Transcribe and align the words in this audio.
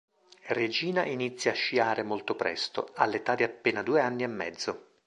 Regina 0.47 1.05
inizia 1.05 1.51
a 1.51 1.53
sciare 1.53 2.01
molto 2.01 2.33
presto, 2.35 2.89
all'età 2.95 3.35
di 3.35 3.43
appena 3.43 3.83
due 3.83 4.01
anni 4.01 4.23
e 4.23 4.27
mezzo. 4.27 4.87